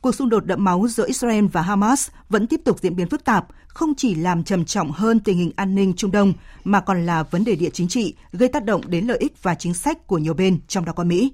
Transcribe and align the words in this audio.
cuộc 0.00 0.14
xung 0.14 0.28
đột 0.28 0.46
đẫm 0.46 0.64
máu 0.64 0.88
giữa 0.88 1.06
Israel 1.06 1.46
và 1.46 1.62
Hamas 1.62 2.08
vẫn 2.28 2.46
tiếp 2.46 2.60
tục 2.64 2.78
diễn 2.82 2.96
biến 2.96 3.08
phức 3.08 3.24
tạp, 3.24 3.46
không 3.68 3.94
chỉ 3.96 4.14
làm 4.14 4.44
trầm 4.44 4.64
trọng 4.64 4.92
hơn 4.92 5.20
tình 5.20 5.38
hình 5.38 5.52
an 5.56 5.74
ninh 5.74 5.94
Trung 5.96 6.10
Đông 6.10 6.32
mà 6.64 6.80
còn 6.80 7.06
là 7.06 7.22
vấn 7.22 7.44
đề 7.44 7.56
địa 7.56 7.70
chính 7.72 7.88
trị 7.88 8.14
gây 8.32 8.48
tác 8.48 8.64
động 8.64 8.80
đến 8.86 9.06
lợi 9.06 9.18
ích 9.18 9.42
và 9.42 9.54
chính 9.54 9.74
sách 9.74 10.06
của 10.06 10.18
nhiều 10.18 10.34
bên, 10.34 10.58
trong 10.68 10.84
đó 10.84 10.92
có 10.92 11.04
Mỹ. 11.04 11.32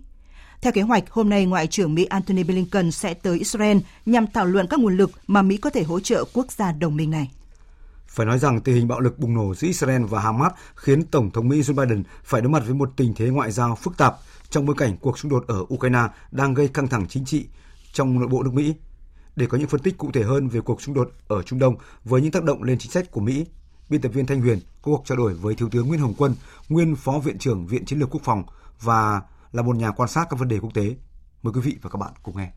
Theo 0.60 0.72
kế 0.72 0.82
hoạch, 0.82 1.10
hôm 1.10 1.28
nay 1.28 1.46
Ngoại 1.46 1.66
trưởng 1.66 1.94
Mỹ 1.94 2.04
Antony 2.04 2.44
Blinken 2.44 2.90
sẽ 2.90 3.14
tới 3.14 3.38
Israel 3.38 3.78
nhằm 4.06 4.26
thảo 4.34 4.46
luận 4.46 4.66
các 4.70 4.80
nguồn 4.80 4.96
lực 4.96 5.10
mà 5.26 5.42
Mỹ 5.42 5.56
có 5.56 5.70
thể 5.70 5.82
hỗ 5.82 6.00
trợ 6.00 6.24
quốc 6.32 6.52
gia 6.52 6.72
đồng 6.72 6.96
minh 6.96 7.10
này. 7.10 7.30
Phải 8.06 8.26
nói 8.26 8.38
rằng 8.38 8.60
tình 8.60 8.74
hình 8.74 8.88
bạo 8.88 9.00
lực 9.00 9.18
bùng 9.18 9.34
nổ 9.34 9.54
giữa 9.54 9.66
Israel 9.66 10.02
và 10.04 10.20
Hamas 10.20 10.52
khiến 10.74 11.04
Tổng 11.04 11.30
thống 11.30 11.48
Mỹ 11.48 11.60
Joe 11.60 11.74
Biden 11.74 12.02
phải 12.24 12.40
đối 12.40 12.50
mặt 12.50 12.62
với 12.66 12.74
một 12.74 12.90
tình 12.96 13.14
thế 13.14 13.26
ngoại 13.26 13.52
giao 13.52 13.76
phức 13.76 13.96
tạp 13.96 14.14
trong 14.50 14.66
bối 14.66 14.76
cảnh 14.78 14.96
cuộc 15.00 15.18
xung 15.18 15.30
đột 15.30 15.44
ở 15.46 15.60
Ukraine 15.74 16.08
đang 16.30 16.54
gây 16.54 16.68
căng 16.68 16.88
thẳng 16.88 17.06
chính 17.08 17.24
trị 17.24 17.46
trong 17.94 18.20
nội 18.20 18.28
bộ 18.28 18.42
nước 18.42 18.54
Mỹ. 18.54 18.74
Để 19.36 19.46
có 19.46 19.58
những 19.58 19.68
phân 19.68 19.80
tích 19.80 19.98
cụ 19.98 20.10
thể 20.12 20.22
hơn 20.22 20.48
về 20.48 20.60
cuộc 20.60 20.82
xung 20.82 20.94
đột 20.94 21.10
ở 21.28 21.42
Trung 21.42 21.58
Đông 21.58 21.76
với 22.04 22.22
những 22.22 22.32
tác 22.32 22.44
động 22.44 22.62
lên 22.62 22.78
chính 22.78 22.92
sách 22.92 23.10
của 23.10 23.20
Mỹ, 23.20 23.46
biên 23.90 24.00
tập 24.00 24.08
viên 24.08 24.26
Thanh 24.26 24.40
Huyền 24.40 24.58
có 24.82 24.92
cuộc 24.92 25.02
trao 25.04 25.18
đổi 25.18 25.34
với 25.34 25.54
Thiếu 25.54 25.68
tướng 25.68 25.88
Nguyễn 25.88 26.00
Hồng 26.00 26.14
Quân, 26.18 26.34
nguyên 26.68 26.96
Phó 26.96 27.18
Viện 27.18 27.38
trưởng 27.38 27.66
Viện 27.66 27.84
Chiến 27.84 27.98
lược 27.98 28.10
Quốc 28.10 28.22
phòng 28.24 28.42
và 28.82 29.22
là 29.52 29.62
một 29.62 29.76
nhà 29.76 29.90
quan 29.90 30.08
sát 30.08 30.26
các 30.30 30.38
vấn 30.38 30.48
đề 30.48 30.58
quốc 30.58 30.74
tế. 30.74 30.96
Mời 31.42 31.52
quý 31.54 31.60
vị 31.64 31.76
và 31.82 31.90
các 31.90 31.98
bạn 31.98 32.12
cùng 32.22 32.36
nghe. 32.36 32.50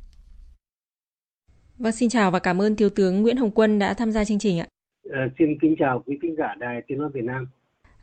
Vâng, 1.77 1.91
xin 1.91 2.09
chào 2.09 2.31
và 2.31 2.39
cảm 2.39 2.61
ơn 2.61 2.75
Thiếu 2.75 2.89
tướng 2.89 3.21
Nguyễn 3.21 3.37
Hồng 3.37 3.51
Quân 3.51 3.79
đã 3.79 3.93
tham 3.93 4.11
gia 4.11 4.25
chương 4.25 4.39
trình 4.39 4.59
ạ. 4.59 4.67
À, 5.11 5.27
xin 5.39 5.47
kính 5.61 5.75
chào 5.79 6.03
quý 6.05 6.19
khán 6.21 6.35
giả 6.37 6.55
Đài 6.59 6.81
Tiếng 6.87 6.97
nói 6.97 7.09
Việt 7.13 7.23
Nam. 7.23 7.45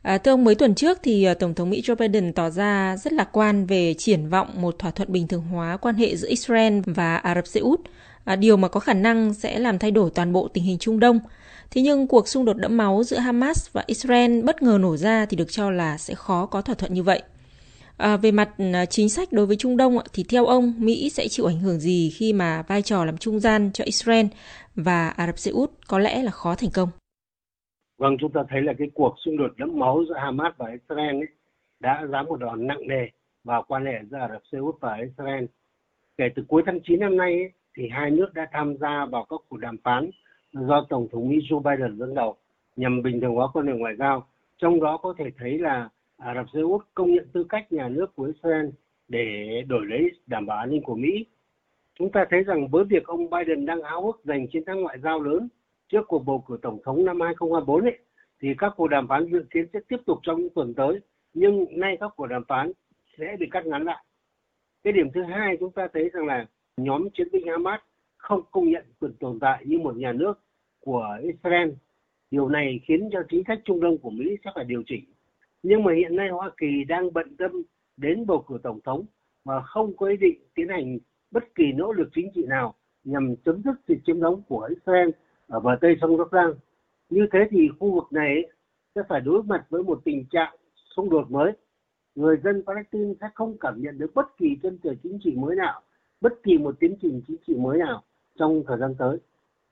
À, 0.05 0.17
thưa 0.17 0.31
ông, 0.31 0.43
mấy 0.43 0.55
tuần 0.55 0.75
trước 0.75 0.99
thì 1.03 1.23
à, 1.23 1.33
Tổng 1.33 1.53
thống 1.53 1.69
Mỹ 1.69 1.81
Joe 1.81 1.95
Biden 1.95 2.33
tỏ 2.33 2.49
ra 2.49 2.97
rất 2.97 3.13
lạc 3.13 3.29
quan 3.31 3.65
về 3.65 3.93
triển 3.93 4.29
vọng 4.29 4.47
một 4.55 4.79
thỏa 4.79 4.91
thuận 4.91 5.11
bình 5.11 5.27
thường 5.27 5.41
hóa 5.41 5.77
quan 5.77 5.95
hệ 5.95 6.15
giữa 6.15 6.27
Israel 6.27 6.79
và 6.85 7.15
Ả 7.15 7.35
Rập 7.35 7.47
Xê 7.47 7.59
Út, 7.59 7.81
à, 8.23 8.35
điều 8.35 8.57
mà 8.57 8.67
có 8.67 8.79
khả 8.79 8.93
năng 8.93 9.33
sẽ 9.33 9.59
làm 9.59 9.79
thay 9.79 9.91
đổi 9.91 10.09
toàn 10.15 10.33
bộ 10.33 10.47
tình 10.47 10.63
hình 10.63 10.77
Trung 10.77 10.99
Đông. 10.99 11.19
Thế 11.71 11.81
nhưng 11.81 12.07
cuộc 12.07 12.27
xung 12.27 12.45
đột 12.45 12.53
đẫm 12.53 12.77
máu 12.77 13.03
giữa 13.03 13.17
Hamas 13.17 13.67
và 13.71 13.83
Israel 13.87 14.41
bất 14.41 14.61
ngờ 14.61 14.77
nổ 14.81 14.97
ra 14.97 15.25
thì 15.25 15.37
được 15.37 15.51
cho 15.51 15.71
là 15.71 15.97
sẽ 15.97 16.15
khó 16.15 16.45
có 16.45 16.61
thỏa 16.61 16.75
thuận 16.75 16.93
như 16.93 17.03
vậy. 17.03 17.21
À, 17.97 18.17
về 18.17 18.31
mặt 18.31 18.49
à, 18.73 18.85
chính 18.85 19.09
sách 19.09 19.31
đối 19.31 19.45
với 19.45 19.55
Trung 19.55 19.77
Đông 19.77 19.97
thì 20.13 20.23
theo 20.23 20.45
ông 20.45 20.73
Mỹ 20.77 21.09
sẽ 21.09 21.27
chịu 21.27 21.45
ảnh 21.45 21.59
hưởng 21.59 21.79
gì 21.79 22.09
khi 22.15 22.33
mà 22.33 22.63
vai 22.67 22.81
trò 22.81 23.05
làm 23.05 23.17
trung 23.17 23.39
gian 23.39 23.71
cho 23.73 23.83
Israel 23.83 24.25
và 24.75 25.09
Ả 25.09 25.27
Rập 25.27 25.39
Xê 25.39 25.51
Út 25.51 25.71
có 25.87 25.99
lẽ 25.99 26.23
là 26.23 26.31
khó 26.31 26.55
thành 26.55 26.71
công? 26.71 26.89
Vâng, 27.97 28.17
chúng 28.19 28.31
ta 28.31 28.41
thấy 28.49 28.61
là 28.61 28.73
cái 28.77 28.87
cuộc 28.93 29.15
xung 29.25 29.37
đột 29.37 29.51
đẫm 29.57 29.79
máu 29.79 30.03
giữa 30.09 30.17
Hamas 30.17 30.53
và 30.57 30.69
Israel 30.71 31.15
ấy, 31.15 31.27
đã 31.79 32.07
giáng 32.09 32.25
một 32.25 32.39
đòn 32.39 32.67
nặng 32.67 32.87
nề 32.87 33.07
vào 33.43 33.65
quan 33.67 33.85
hệ 33.85 33.99
giữa 34.11 34.17
Ả 34.17 34.27
Rập 34.27 34.41
Xê 34.51 34.57
Út 34.57 34.75
và 34.79 34.95
Israel. 34.95 35.45
Kể 36.17 36.29
từ 36.35 36.43
cuối 36.47 36.63
tháng 36.65 36.79
9 36.83 36.99
năm 36.99 37.17
nay 37.17 37.31
ấy, 37.31 37.51
thì 37.77 37.89
hai 37.89 38.11
nước 38.11 38.33
đã 38.33 38.47
tham 38.51 38.77
gia 38.77 39.05
vào 39.05 39.25
các 39.29 39.39
cuộc 39.49 39.57
đàm 39.57 39.77
phán 39.77 40.09
do 40.53 40.85
Tổng 40.89 41.07
thống 41.11 41.29
Mỹ 41.29 41.37
Joe 41.49 41.59
Biden 41.59 41.97
dẫn 41.97 42.13
đầu 42.13 42.35
nhằm 42.75 43.01
bình 43.01 43.21
thường 43.21 43.35
hóa 43.35 43.47
quan 43.53 43.67
hệ 43.67 43.73
ngoại 43.73 43.95
giao. 43.95 44.27
Trong 44.57 44.81
đó 44.81 44.97
có 44.97 45.13
thể 45.17 45.25
thấy 45.37 45.59
là 45.59 45.89
Ả 46.17 46.35
Rập 46.35 46.45
Xê 46.53 46.59
Út 46.61 46.81
công 46.93 47.11
nhận 47.11 47.27
tư 47.33 47.43
cách 47.49 47.71
nhà 47.71 47.89
nước 47.89 48.15
của 48.15 48.23
Israel 48.23 48.65
để 49.07 49.61
đổi 49.67 49.85
lấy 49.85 50.11
đảm 50.27 50.45
bảo 50.45 50.57
an 50.57 50.69
ninh 50.69 50.83
của 50.83 50.95
Mỹ. 50.95 51.25
Chúng 51.99 52.11
ta 52.11 52.25
thấy 52.29 52.43
rằng 52.43 52.67
với 52.67 52.83
việc 52.83 53.03
ông 53.03 53.29
Biden 53.29 53.65
đang 53.65 53.81
áo 53.81 54.05
ước 54.05 54.21
giành 54.23 54.47
chiến 54.47 54.65
thắng 54.65 54.81
ngoại 54.81 54.97
giao 55.03 55.19
lớn 55.19 55.47
trước 55.89 56.01
cuộc 56.07 56.25
bầu 56.25 56.43
cử 56.47 56.57
tổng 56.61 56.79
thống 56.85 57.05
năm 57.05 57.21
2024 57.21 57.81
ấy, 57.81 57.97
thì 58.41 58.47
các 58.57 58.73
cuộc 58.77 58.87
đàm 58.87 59.07
phán 59.07 59.31
dự 59.31 59.45
kiến 59.51 59.65
sẽ 59.73 59.79
tiếp 59.87 59.97
tục 60.05 60.19
trong 60.23 60.39
những 60.39 60.53
tuần 60.55 60.73
tới 60.73 60.99
nhưng 61.35 61.65
nay 61.69 61.97
các 61.99 62.11
cuộc 62.15 62.27
đàm 62.27 62.43
phán 62.47 62.71
sẽ 63.17 63.35
bị 63.39 63.47
cắt 63.51 63.65
ngắn 63.65 63.83
lại. 63.83 64.05
Cái 64.83 64.93
điểm 64.93 65.07
thứ 65.13 65.23
hai 65.23 65.57
chúng 65.59 65.71
ta 65.71 65.87
thấy 65.93 66.09
rằng 66.13 66.25
là 66.25 66.45
nhóm 66.77 67.09
chiến 67.09 67.27
binh 67.31 67.47
Hamas 67.47 67.79
không 68.17 68.41
công 68.51 68.69
nhận 68.69 68.85
quyền 68.99 69.13
tồn 69.13 69.39
tại 69.39 69.63
như 69.65 69.79
một 69.79 69.97
nhà 69.97 70.13
nước 70.13 70.33
của 70.79 71.07
Israel. 71.21 71.69
Điều 72.31 72.49
này 72.49 72.79
khiến 72.83 73.09
cho 73.13 73.19
chính 73.29 73.43
sách 73.47 73.59
Trung 73.65 73.79
Đông 73.79 73.97
của 73.97 74.09
Mỹ 74.09 74.37
sẽ 74.45 74.51
phải 74.55 74.65
điều 74.65 74.83
chỉnh. 74.87 75.03
Nhưng 75.63 75.83
mà 75.83 75.93
hiện 75.93 76.15
nay 76.15 76.29
Hoa 76.29 76.51
Kỳ 76.57 76.83
đang 76.87 77.13
bận 77.13 77.37
tâm 77.37 77.51
đến 77.97 78.25
bầu 78.25 78.45
cử 78.47 78.57
tổng 78.63 78.79
thống 78.81 79.05
mà 79.45 79.61
không 79.61 79.97
có 79.97 80.07
ý 80.07 80.17
định 80.17 80.39
tiến 80.55 80.67
hành 80.67 80.97
bất 81.31 81.55
kỳ 81.55 81.71
nỗ 81.71 81.91
lực 81.91 82.09
chính 82.15 82.31
trị 82.35 82.45
nào 82.47 82.75
nhằm 83.03 83.35
chấm 83.45 83.61
dứt 83.65 83.75
sự 83.87 83.95
chiếm 84.05 84.21
đóng 84.21 84.41
của 84.47 84.69
Israel 84.69 85.09
ở 85.47 85.59
bờ 85.59 85.71
tây 85.81 85.95
sông 86.01 86.17
Jordan. 86.17 86.53
Như 87.09 87.27
thế 87.33 87.39
thì 87.51 87.69
khu 87.79 87.95
vực 87.95 88.07
này 88.11 88.35
sẽ 88.95 89.01
phải 89.09 89.21
đối 89.21 89.43
mặt 89.43 89.65
với 89.69 89.83
một 89.83 90.01
tình 90.05 90.25
trạng 90.31 90.55
xung 90.95 91.09
đột 91.09 91.31
mới. 91.31 91.51
Người 92.15 92.37
dân 92.43 92.63
Palestine 92.67 93.13
sẽ 93.21 93.27
không 93.35 93.57
cảm 93.59 93.81
nhận 93.81 93.97
được 93.97 94.11
bất 94.15 94.25
kỳ 94.37 94.47
chân 94.63 94.79
trời 94.83 94.95
chính 95.03 95.19
trị 95.23 95.31
mới 95.35 95.55
nào, 95.55 95.81
bất 96.21 96.33
kỳ 96.43 96.57
một 96.57 96.75
tiến 96.79 96.95
trình 97.01 97.21
chính 97.27 97.37
trị 97.47 97.53
mới 97.55 97.77
nào 97.77 98.03
trong 98.39 98.63
thời 98.67 98.77
gian 98.79 98.95
tới. 98.99 99.17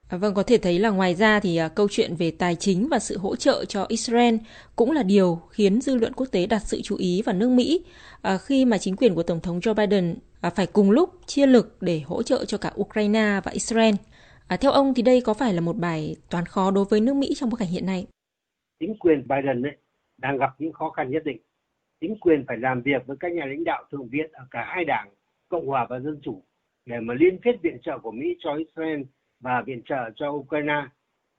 À, 0.10 0.18
vâng, 0.18 0.34
có 0.34 0.44
thể 0.44 0.58
thấy 0.58 0.80
là 0.80 0.90
ngoài 0.90 1.16
ra 1.16 1.40
thì 1.40 1.58
à, 1.58 1.68
câu 1.68 1.88
chuyện 1.92 2.16
về 2.16 2.32
tài 2.32 2.56
chính 2.56 2.88
và 2.92 3.00
sự 3.00 3.18
hỗ 3.18 3.36
trợ 3.36 3.66
cho 3.66 3.86
Israel 3.88 4.36
cũng 4.76 4.92
là 4.92 5.04
điều 5.04 5.40
khiến 5.50 5.82
dư 5.82 5.96
luận 5.96 6.14
quốc 6.14 6.26
tế 6.32 6.46
đặt 6.46 6.62
sự 6.66 6.82
chú 6.84 6.96
ý 6.96 7.22
vào 7.26 7.36
nước 7.36 7.50
Mỹ 7.50 7.86
à, 8.22 8.38
khi 8.38 8.66
mà 8.66 8.78
chính 8.78 8.96
quyền 8.96 9.16
của 9.16 9.24
Tổng 9.24 9.40
thống 9.40 9.60
Joe 9.60 9.74
Biden 9.74 10.16
à, 10.42 10.50
phải 10.50 10.68
cùng 10.68 10.92
lúc 10.92 11.10
chia 11.26 11.46
lực 11.46 11.78
để 11.82 12.02
hỗ 12.06 12.24
trợ 12.24 12.46
cho 12.46 12.58
cả 12.58 12.72
Ukraine 12.80 13.42
và 13.44 13.52
Israel. 13.52 13.96
À, 14.48 14.58
theo 14.58 14.72
ông 14.72 14.94
thì 14.94 15.04
đây 15.04 15.22
có 15.26 15.34
phải 15.34 15.54
là 15.54 15.62
một 15.62 15.76
bài 15.78 16.16
toán 16.30 16.46
khó 16.46 16.72
đối 16.72 16.86
với 16.90 17.02
nước 17.02 17.16
Mỹ 17.16 17.34
trong 17.36 17.50
bối 17.50 17.58
cảnh 17.60 17.70
hiện 17.70 17.86
nay? 17.86 18.08
Chính 18.80 18.98
quyền 19.00 19.28
Biden 19.28 19.62
ấy, 19.62 19.78
đang 20.18 20.38
gặp 20.38 20.50
những 20.60 20.74
khó 20.74 20.90
khăn 20.90 21.12
nhất 21.12 21.24
định. 21.26 21.38
Chính 22.02 22.20
quyền 22.20 22.46
phải 22.48 22.58
làm 22.58 22.82
việc 22.82 23.08
với 23.08 23.18
các 23.20 23.32
nhà 23.32 23.46
lãnh 23.46 23.64
đạo 23.64 23.84
thượng 23.92 24.08
viện 24.08 24.32
ở 24.32 24.46
cả 24.52 24.64
hai 24.68 24.86
đảng, 24.86 25.10
Cộng 25.50 25.68
hòa 25.68 25.88
và 25.90 26.00
Dân 26.00 26.20
chủ, 26.24 26.44
để 26.86 27.00
mà 27.00 27.14
liên 27.14 27.38
kết 27.42 27.56
viện 27.62 27.78
trợ 27.84 27.98
của 28.00 28.12
Mỹ 28.12 28.38
cho 28.40 28.56
Israel 28.56 29.02
và 29.40 29.64
viện 29.66 29.82
trợ 29.86 30.10
cho 30.16 30.30
Ukraine. 30.30 30.88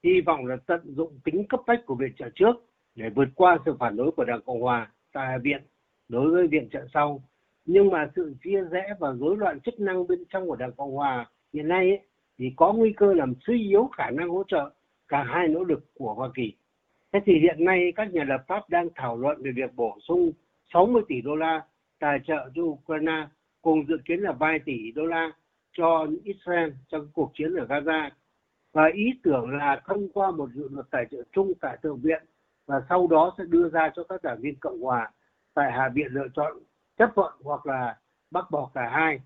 Hy 0.04 0.20
vọng 0.26 0.46
là 0.46 0.56
tận 0.66 0.80
dụng 0.84 1.18
tính 1.24 1.44
cấp 1.48 1.60
bách 1.66 1.86
của 1.86 1.94
viện 1.94 2.12
trợ 2.18 2.28
trước 2.34 2.52
để 2.94 3.10
vượt 3.14 3.28
qua 3.34 3.58
sự 3.64 3.76
phản 3.80 3.96
đối 3.96 4.10
của 4.10 4.24
Đảng 4.24 4.42
Cộng 4.46 4.60
hòa 4.60 4.92
tại 5.12 5.26
Hạ 5.26 5.38
viện 5.42 5.62
đối 6.08 6.30
với 6.30 6.46
viện 6.46 6.68
trợ 6.72 6.86
sau. 6.94 7.22
Nhưng 7.64 7.90
mà 7.90 8.10
sự 8.16 8.34
chia 8.44 8.60
rẽ 8.70 8.94
và 8.98 9.12
rối 9.12 9.36
loạn 9.36 9.60
chức 9.60 9.80
năng 9.80 10.06
bên 10.06 10.24
trong 10.28 10.48
của 10.48 10.56
Đảng 10.56 10.72
Cộng 10.72 10.94
hòa 10.94 11.30
hiện 11.52 11.68
nay 11.68 11.88
ấy, 11.88 12.00
thì 12.38 12.52
có 12.56 12.72
nguy 12.72 12.92
cơ 12.92 13.14
làm 13.14 13.34
suy 13.46 13.68
yếu 13.68 13.90
khả 13.96 14.10
năng 14.10 14.28
hỗ 14.28 14.44
trợ 14.48 14.70
cả 15.08 15.22
hai 15.22 15.48
nỗ 15.48 15.64
lực 15.64 15.84
của 15.94 16.14
Hoa 16.14 16.28
Kỳ. 16.34 16.52
Thế 17.12 17.20
thì 17.26 17.32
hiện 17.38 17.64
nay 17.64 17.92
các 17.96 18.12
nhà 18.12 18.24
lập 18.24 18.44
pháp 18.48 18.70
đang 18.70 18.88
thảo 18.94 19.16
luận 19.16 19.42
về 19.42 19.50
việc 19.56 19.74
bổ 19.76 19.98
sung 20.08 20.32
60 20.72 21.02
tỷ 21.08 21.20
đô 21.20 21.36
la 21.36 21.62
tài 21.98 22.18
trợ 22.26 22.50
cho 22.54 22.62
Ukraine 22.62 23.26
cùng 23.62 23.86
dự 23.88 23.96
kiến 24.04 24.20
là 24.20 24.32
vài 24.32 24.58
tỷ 24.64 24.92
đô 24.92 25.06
la 25.06 25.32
cho 25.72 26.06
Israel 26.24 26.70
trong 26.88 27.08
cuộc 27.12 27.30
chiến 27.34 27.56
ở 27.56 27.66
Gaza 27.66 28.10
và 28.72 28.90
ý 28.94 29.12
tưởng 29.22 29.50
là 29.50 29.82
thông 29.86 30.08
qua 30.08 30.30
một 30.30 30.50
dự 30.54 30.68
luật 30.72 30.86
tài 30.90 31.06
trợ 31.10 31.22
chung 31.32 31.52
tại 31.60 31.78
thượng 31.82 32.00
viện 32.00 32.22
và 32.66 32.82
sau 32.88 33.06
đó 33.06 33.34
sẽ 33.38 33.44
đưa 33.48 33.68
ra 33.68 33.90
cho 33.96 34.04
các 34.04 34.22
đảng 34.22 34.40
viên 34.40 34.54
cộng 34.60 34.80
hòa 34.80 35.10
tại 35.54 35.72
hạ 35.72 35.90
viện 35.94 36.06
lựa 36.10 36.28
chọn 36.34 36.52
chấp 36.98 37.10
thuận 37.14 37.32
hoặc 37.42 37.66
là 37.66 37.96
bác 38.30 38.50
bỏ 38.50 38.70
cả 38.74 38.88
hai 38.92 39.20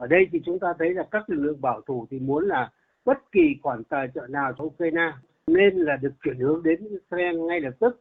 ở 0.00 0.06
đây 0.06 0.28
thì 0.32 0.40
chúng 0.44 0.58
ta 0.58 0.68
thấy 0.78 0.94
là 0.94 1.02
các 1.10 1.30
lực 1.30 1.40
lượng 1.40 1.60
bảo 1.60 1.80
thủ 1.80 2.06
thì 2.10 2.18
muốn 2.18 2.48
là 2.48 2.70
bất 3.04 3.32
kỳ 3.32 3.56
khoản 3.62 3.84
tài 3.84 4.08
trợ 4.14 4.26
nào 4.26 4.52
cho 4.58 4.64
Ukraine 4.64 5.12
nên 5.46 5.76
là 5.76 5.96
được 5.96 6.12
chuyển 6.24 6.38
hướng 6.38 6.62
đến 6.62 6.88
Israel 6.90 7.36
ngay 7.36 7.60
lập 7.60 7.74
tức. 7.80 8.00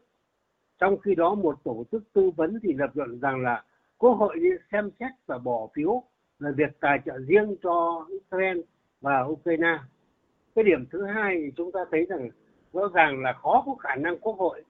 Trong 0.79 0.97
khi 0.97 1.15
đó, 1.15 1.35
một 1.35 1.63
tổ 1.63 1.85
chức 1.91 2.03
tư 2.13 2.31
vấn 2.35 2.59
thì 2.63 2.73
lập 2.73 2.89
luận 2.93 3.19
rằng 3.19 3.43
là 3.43 3.63
Quốc 3.97 4.11
hội 4.11 4.35
nên 4.41 4.57
xem 4.71 4.89
xét 4.99 5.11
và 5.25 5.37
bỏ 5.37 5.67
phiếu 5.73 6.03
là 6.39 6.51
việc 6.51 6.79
tài 6.79 6.99
trợ 7.05 7.19
riêng 7.19 7.55
cho 7.63 8.07
Israel 8.09 8.59
và 9.01 9.21
Ukraine. 9.21 9.77
Cái 10.55 10.63
điểm 10.63 10.85
thứ 10.91 11.05
hai 11.05 11.35
thì 11.35 11.51
chúng 11.57 11.71
ta 11.71 11.79
thấy 11.91 12.05
rằng 12.05 12.29
rõ 12.73 12.87
ràng 12.93 13.23
là 13.23 13.33
khó 13.33 13.63
có 13.65 13.75
khả 13.75 13.95
năng 13.95 14.17
Quốc 14.17 14.37
hội 14.37 14.63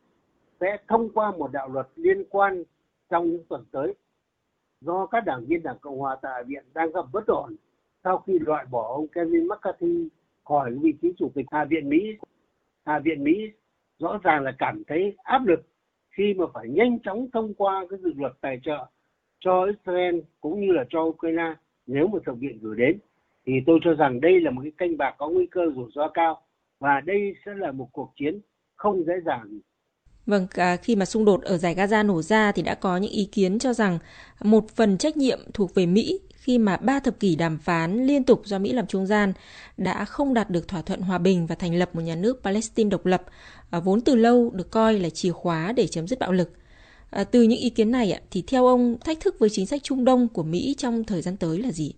sẽ 0.59 0.77
thông 0.87 1.09
qua 1.09 1.31
một 1.31 1.51
đạo 1.51 1.69
luật 1.69 1.87
liên 1.95 2.23
quan 2.29 2.63
trong 3.09 3.29
những 3.29 3.43
tuần 3.49 3.65
tới 3.71 3.93
do 4.81 5.05
các 5.05 5.25
đảng 5.25 5.45
viên 5.45 5.63
đảng 5.63 5.79
cộng 5.81 5.99
hòa 5.99 6.17
tại 6.21 6.43
viện 6.43 6.63
đang 6.73 6.91
gặp 6.91 7.05
bất 7.13 7.27
ổn 7.27 7.55
sau 8.03 8.17
khi 8.17 8.39
loại 8.39 8.65
bỏ 8.71 8.93
ông 8.95 9.07
Kevin 9.07 9.47
McCarthy 9.47 10.09
khỏi 10.45 10.75
vị 10.81 10.93
trí 11.01 11.13
chủ 11.17 11.31
tịch 11.35 11.45
hạ 11.51 11.65
viện 11.65 11.89
Mỹ. 11.89 12.17
Hạ 12.85 12.99
viện 12.99 13.23
Mỹ 13.23 13.51
rõ 13.99 14.19
ràng 14.23 14.43
là 14.43 14.51
cảm 14.57 14.83
thấy 14.87 15.15
áp 15.23 15.45
lực 15.45 15.59
khi 16.09 16.33
mà 16.33 16.45
phải 16.53 16.69
nhanh 16.69 16.99
chóng 16.99 17.27
thông 17.33 17.53
qua 17.53 17.85
cái 17.89 17.99
dự 18.03 18.13
luật 18.17 18.33
tài 18.41 18.59
trợ 18.63 18.85
cho 19.39 19.65
Israel 19.65 20.19
cũng 20.41 20.61
như 20.61 20.71
là 20.71 20.85
cho 20.89 21.01
Ukraine 21.01 21.55
nếu 21.87 22.07
mà 22.07 22.19
thượng 22.25 22.39
viện 22.39 22.59
gửi 22.61 22.75
đến 22.77 22.99
thì 23.45 23.53
tôi 23.65 23.79
cho 23.83 23.93
rằng 23.93 24.21
đây 24.21 24.41
là 24.41 24.51
một 24.51 24.61
cái 24.61 24.71
canh 24.77 24.97
bạc 24.97 25.15
có 25.17 25.29
nguy 25.29 25.45
cơ 25.45 25.61
rủi 25.75 25.91
ro 25.95 26.07
cao 26.07 26.41
và 26.79 27.01
đây 27.01 27.35
sẽ 27.45 27.53
là 27.53 27.71
một 27.71 27.89
cuộc 27.91 28.11
chiến 28.15 28.39
không 28.75 29.03
dễ 29.03 29.13
dàng 29.25 29.59
Vâng, 30.29 30.47
à, 30.55 30.75
khi 30.75 30.95
mà 30.95 31.05
xung 31.05 31.25
đột 31.25 31.41
ở 31.41 31.57
giải 31.57 31.75
Gaza 31.75 32.05
nổ 32.05 32.21
ra 32.21 32.51
thì 32.51 32.61
đã 32.61 32.75
có 32.75 32.97
những 32.97 33.11
ý 33.11 33.29
kiến 33.31 33.59
cho 33.59 33.73
rằng 33.73 33.99
một 34.43 34.69
phần 34.69 34.97
trách 34.97 35.17
nhiệm 35.17 35.39
thuộc 35.53 35.75
về 35.75 35.85
Mỹ 35.85 36.19
khi 36.31 36.57
mà 36.57 36.77
ba 36.77 36.99
thập 36.99 37.19
kỷ 37.19 37.35
đàm 37.35 37.57
phán 37.57 38.05
liên 38.05 38.23
tục 38.23 38.41
do 38.45 38.59
Mỹ 38.59 38.73
làm 38.73 38.87
trung 38.87 39.05
gian 39.05 39.33
đã 39.77 40.05
không 40.05 40.33
đạt 40.33 40.49
được 40.49 40.67
thỏa 40.67 40.81
thuận 40.81 41.01
hòa 41.01 41.17
bình 41.17 41.47
và 41.47 41.55
thành 41.55 41.75
lập 41.75 41.89
một 41.93 42.01
nhà 42.01 42.15
nước 42.15 42.39
Palestine 42.43 42.89
độc 42.89 43.05
lập, 43.05 43.23
à, 43.71 43.79
vốn 43.79 44.01
từ 44.01 44.15
lâu 44.15 44.49
được 44.49 44.71
coi 44.71 44.99
là 44.99 45.09
chìa 45.09 45.31
khóa 45.31 45.73
để 45.75 45.87
chấm 45.87 46.07
dứt 46.07 46.19
bạo 46.19 46.31
lực. 46.31 46.51
À, 47.09 47.23
từ 47.23 47.43
những 47.43 47.59
ý 47.59 47.69
kiến 47.69 47.91
này 47.91 48.21
thì 48.31 48.43
theo 48.47 48.65
ông 48.65 48.97
thách 49.05 49.19
thức 49.19 49.35
với 49.39 49.49
chính 49.49 49.65
sách 49.65 49.83
Trung 49.83 50.05
Đông 50.05 50.27
của 50.33 50.43
Mỹ 50.43 50.75
trong 50.77 51.03
thời 51.03 51.21
gian 51.21 51.37
tới 51.37 51.61
là 51.61 51.71
gì? 51.71 51.93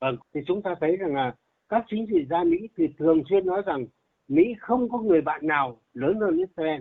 Vâng, 0.00 0.16
thì 0.34 0.40
chúng 0.46 0.62
ta 0.62 0.74
thấy 0.80 0.96
rằng 0.96 1.14
là 1.14 1.34
các 1.68 1.84
chính 1.90 2.06
trị 2.06 2.26
gia 2.30 2.44
Mỹ 2.44 2.56
thì 2.76 2.84
thường 2.98 3.22
xuyên 3.30 3.46
nói 3.46 3.62
rằng 3.66 3.86
Mỹ 4.28 4.42
không 4.60 4.88
có 4.88 4.98
người 4.98 5.20
bạn 5.20 5.46
nào 5.46 5.80
lớn 5.94 6.14
hơn 6.20 6.38
Israel. 6.38 6.80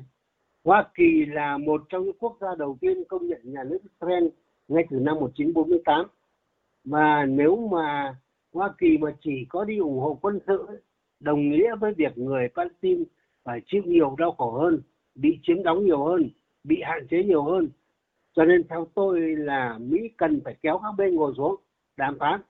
Hoa 0.63 0.87
Kỳ 0.95 1.25
là 1.25 1.57
một 1.57 1.81
trong 1.89 2.03
những 2.03 2.17
quốc 2.19 2.37
gia 2.41 2.55
đầu 2.55 2.77
tiên 2.81 3.03
công 3.07 3.27
nhận 3.27 3.41
nhà 3.43 3.63
nước 3.63 3.79
Israel 3.83 4.27
ngay 4.67 4.83
từ 4.89 4.99
năm 4.99 5.15
1948 5.19 6.05
mà 6.83 7.25
nếu 7.25 7.55
mà 7.55 8.15
Hoa 8.53 8.73
Kỳ 8.77 8.97
mà 8.97 9.15
chỉ 9.21 9.45
có 9.49 9.65
đi 9.65 9.77
ủng 9.77 9.99
hộ 9.99 10.19
quân 10.21 10.39
sự 10.47 10.65
đồng 11.19 11.49
nghĩa 11.49 11.75
với 11.75 11.93
việc 11.93 12.17
người 12.17 12.47
Palestine 12.55 13.03
phải 13.43 13.61
chịu 13.65 13.83
nhiều 13.85 14.15
đau 14.17 14.31
khổ 14.31 14.51
hơn, 14.51 14.81
bị 15.15 15.39
chiếm 15.43 15.63
đóng 15.63 15.85
nhiều 15.85 16.03
hơn, 16.03 16.29
bị 16.63 16.81
hạn 16.83 17.07
chế 17.09 17.23
nhiều 17.23 17.43
hơn. 17.43 17.69
Cho 18.33 18.45
nên 18.45 18.67
theo 18.67 18.87
tôi 18.93 19.21
là 19.21 19.77
Mỹ 19.81 19.97
cần 20.17 20.41
phải 20.43 20.55
kéo 20.61 20.79
các 20.83 20.91
bên 20.97 21.15
ngồi 21.15 21.33
xuống 21.37 21.55
đàm 21.97 22.19
phán. 22.19 22.41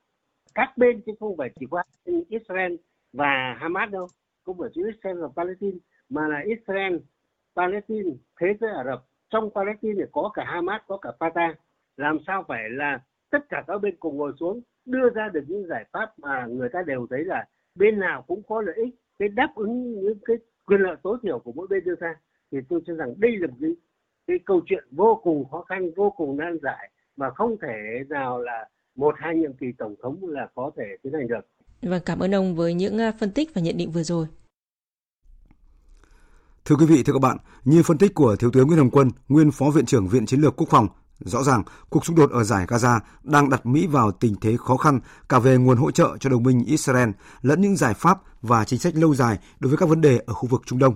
Các 0.54 0.72
bên 0.76 1.00
chứ 1.06 1.12
không 1.20 1.36
phải 1.36 1.50
chỉ 1.60 1.66
qua 1.66 1.84
Israel 2.28 2.74
và 3.12 3.56
Hamas 3.58 3.90
đâu, 3.90 4.06
không 4.44 4.58
phải 4.58 4.68
chỉ 4.74 4.82
Israel 4.86 5.18
và 5.20 5.28
Palestine 5.36 5.78
mà 6.08 6.28
là 6.28 6.42
Israel, 6.46 6.96
Palestine, 7.60 8.10
thế 8.40 8.46
giới 8.60 8.70
Ả 8.70 8.84
Rập. 8.84 9.04
Trong 9.30 9.50
Palestine 9.54 9.94
thì 9.98 10.10
có 10.12 10.30
cả 10.34 10.44
Hamas, 10.46 10.80
có 10.86 10.96
cả 10.96 11.10
Fatah. 11.18 11.54
Làm 11.96 12.18
sao 12.26 12.44
phải 12.48 12.70
là 12.70 13.00
tất 13.30 13.48
cả 13.48 13.64
các 13.66 13.78
bên 13.82 13.96
cùng 14.00 14.16
ngồi 14.16 14.32
xuống 14.40 14.60
đưa 14.84 15.10
ra 15.10 15.28
được 15.28 15.44
những 15.48 15.66
giải 15.68 15.84
pháp 15.92 16.18
mà 16.18 16.46
người 16.46 16.68
ta 16.68 16.82
đều 16.86 17.06
thấy 17.10 17.24
là 17.24 17.44
bên 17.74 17.98
nào 17.98 18.24
cũng 18.26 18.42
có 18.48 18.62
lợi 18.62 18.74
ích 18.76 18.94
cái 19.18 19.28
đáp 19.28 19.52
ứng 19.54 20.00
những 20.00 20.18
cái 20.24 20.36
quyền 20.66 20.80
lợi 20.80 20.96
tối 21.02 21.18
thiểu 21.22 21.38
của 21.38 21.52
mỗi 21.52 21.66
bên 21.70 21.84
đưa 21.84 21.94
ra 22.00 22.14
thì 22.52 22.58
tôi 22.68 22.80
cho 22.86 22.94
rằng 22.94 23.14
đây 23.18 23.36
là 23.36 23.46
một 23.46 23.56
cái, 23.60 23.70
cái 24.26 24.38
câu 24.46 24.60
chuyện 24.66 24.84
vô 24.90 25.20
cùng 25.22 25.48
khó 25.50 25.62
khăn 25.62 25.90
vô 25.96 26.10
cùng 26.10 26.36
nan 26.36 26.58
giải 26.62 26.90
mà 27.16 27.30
không 27.30 27.56
thể 27.62 28.04
nào 28.08 28.40
là 28.40 28.68
một 28.96 29.14
hai 29.18 29.36
nhiệm 29.36 29.52
kỳ 29.52 29.66
tổng 29.78 29.94
thống 30.02 30.18
là 30.28 30.48
có 30.54 30.70
thể 30.76 30.84
tiến 31.02 31.12
hành 31.12 31.28
được. 31.28 31.46
Vâng, 31.82 32.02
cảm 32.06 32.18
ơn 32.18 32.34
ông 32.34 32.54
với 32.54 32.74
những 32.74 32.98
à, 32.98 33.12
phân 33.20 33.30
tích 33.30 33.54
và 33.54 33.60
nhận 33.60 33.76
định 33.76 33.90
vừa 33.90 34.02
rồi. 34.02 34.26
Thưa 36.64 36.76
quý 36.76 36.86
vị, 36.86 37.02
thưa 37.02 37.12
các 37.12 37.22
bạn, 37.22 37.36
như 37.64 37.82
phân 37.82 37.98
tích 37.98 38.14
của 38.14 38.36
Thiếu 38.36 38.50
tướng 38.50 38.66
Nguyễn 38.66 38.78
Hồng 38.78 38.90
Quân, 38.90 39.10
nguyên 39.28 39.50
Phó 39.50 39.70
Viện 39.70 39.86
trưởng 39.86 40.08
Viện 40.08 40.26
Chiến 40.26 40.40
lược 40.40 40.56
Quốc 40.56 40.68
phòng, 40.70 40.88
Rõ 41.24 41.42
ràng, 41.42 41.62
cuộc 41.88 42.06
xung 42.06 42.16
đột 42.16 42.30
ở 42.30 42.44
giải 42.44 42.66
Gaza 42.66 43.00
đang 43.22 43.48
đặt 43.48 43.66
Mỹ 43.66 43.86
vào 43.86 44.12
tình 44.12 44.34
thế 44.40 44.56
khó 44.56 44.76
khăn 44.76 45.00
cả 45.28 45.38
về 45.38 45.56
nguồn 45.56 45.76
hỗ 45.76 45.90
trợ 45.90 46.16
cho 46.20 46.30
đồng 46.30 46.42
minh 46.42 46.64
Israel 46.64 47.10
lẫn 47.42 47.60
những 47.60 47.76
giải 47.76 47.94
pháp 47.94 48.18
và 48.42 48.64
chính 48.64 48.78
sách 48.78 48.96
lâu 48.96 49.14
dài 49.14 49.38
đối 49.60 49.70
với 49.70 49.78
các 49.78 49.88
vấn 49.88 50.00
đề 50.00 50.20
ở 50.26 50.34
khu 50.34 50.48
vực 50.48 50.62
Trung 50.66 50.78
Đông. 50.78 50.94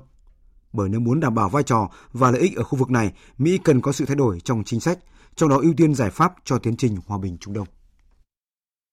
Bởi 0.72 0.88
nếu 0.88 1.00
muốn 1.00 1.20
đảm 1.20 1.34
bảo 1.34 1.48
vai 1.48 1.62
trò 1.62 1.88
và 2.12 2.30
lợi 2.30 2.40
ích 2.40 2.56
ở 2.56 2.62
khu 2.62 2.78
vực 2.78 2.90
này, 2.90 3.12
Mỹ 3.38 3.58
cần 3.64 3.80
có 3.80 3.92
sự 3.92 4.04
thay 4.06 4.16
đổi 4.16 4.40
trong 4.40 4.64
chính 4.64 4.80
sách, 4.80 4.98
trong 5.36 5.48
đó 5.48 5.58
ưu 5.62 5.74
tiên 5.76 5.94
giải 5.94 6.10
pháp 6.10 6.34
cho 6.44 6.58
tiến 6.58 6.76
trình 6.76 6.96
hòa 7.06 7.18
bình 7.18 7.36
Trung 7.40 7.54
Đông. 7.54 7.66